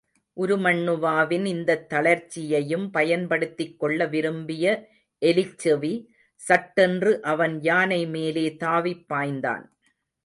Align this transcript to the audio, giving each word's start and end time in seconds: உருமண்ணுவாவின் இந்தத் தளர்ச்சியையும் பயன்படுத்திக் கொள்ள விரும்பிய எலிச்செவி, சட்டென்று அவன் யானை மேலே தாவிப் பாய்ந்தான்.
உருமண்ணுவாவின் 0.37 1.45
இந்தத் 1.45 1.93
தளர்ச்சியையும் 1.93 2.87
பயன்படுத்திக் 2.91 3.79
கொள்ள 3.79 4.05
விரும்பிய 4.05 4.65
எலிச்செவி, 5.21 5.93
சட்டென்று 6.41 7.21
அவன் 7.23 7.61
யானை 7.61 8.05
மேலே 8.07 8.55
தாவிப் 8.59 9.05
பாய்ந்தான். 9.13 9.65